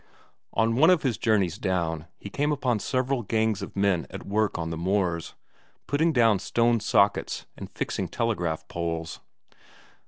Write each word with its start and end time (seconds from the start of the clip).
On 0.53 0.77
one 0.77 0.89
of 0.89 1.03
his 1.03 1.19
journeys 1.19 1.59
down, 1.59 2.07
he 2.17 2.31
came 2.31 2.51
upon 2.51 2.79
several 2.79 3.21
gangs 3.21 3.61
of 3.61 3.75
men 3.75 4.07
at 4.09 4.25
work 4.25 4.57
on 4.57 4.71
the 4.71 4.75
moors; 4.75 5.35
putting 5.85 6.11
down 6.11 6.39
stone 6.39 6.79
sockets 6.79 7.45
and 7.55 7.69
fixing 7.69 8.07
telegraph 8.07 8.67
poles. 8.67 9.19